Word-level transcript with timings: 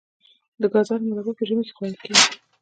د 0.61 0.63
ګازرو 0.73 1.07
مربا 1.09 1.33
په 1.37 1.43
ژمي 1.47 1.63
کې 1.65 1.73
خوړل 1.75 1.95
کیږي. 2.01 2.25